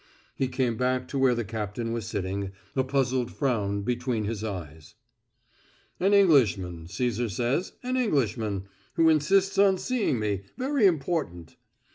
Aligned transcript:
He 0.33 0.47
came 0.47 0.77
back 0.77 1.07
to 1.09 1.19
where 1.19 1.35
the 1.35 1.43
captain 1.45 1.91
was 1.93 2.07
sitting, 2.07 2.53
a 2.75 2.83
puzzled 2.83 3.31
frown 3.31 3.83
between 3.83 4.23
his 4.25 4.43
eyes. 4.43 4.95
"An 5.99 6.11
Englishman, 6.11 6.87
Cæsar 6.87 7.29
says 7.29 7.73
an 7.83 7.95
Englishman, 7.97 8.63
who 8.95 9.09
insists 9.09 9.59
on 9.59 9.77
seeing 9.77 10.17
me 10.17 10.41
very 10.57 10.87
important." 10.87 11.55